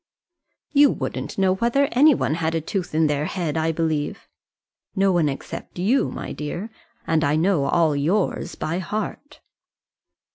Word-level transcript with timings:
"You 0.71 0.89
wouldn't 0.89 1.37
know 1.37 1.53
whether 1.53 1.87
any 1.91 2.15
one 2.15 2.33
had 2.33 2.55
a 2.55 2.61
tooth 2.61 2.95
in 2.95 3.05
their 3.05 3.25
head, 3.25 3.55
I 3.55 3.71
believe." 3.71 4.27
"No 4.95 5.11
one 5.11 5.29
except 5.29 5.77
you, 5.77 6.09
my 6.09 6.31
dear; 6.31 6.71
and 7.05 7.23
I 7.23 7.35
know 7.35 7.65
all 7.65 7.95
yours 7.95 8.55
by 8.55 8.79
heart." 8.79 9.41